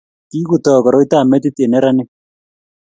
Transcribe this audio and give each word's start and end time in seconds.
kikutoku 0.29 0.83
koroitab 0.85 1.25
metit 1.29 1.57
eng' 1.63 1.71
neranik 1.73 2.09